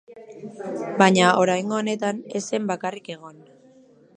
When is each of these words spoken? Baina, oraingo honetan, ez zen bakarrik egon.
Baina, 1.01 1.27
oraingo 1.41 1.77
honetan, 1.81 2.23
ez 2.39 2.43
zen 2.49 2.67
bakarrik 2.73 3.13
egon. 3.17 3.39